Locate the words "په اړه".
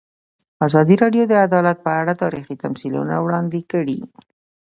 1.85-2.13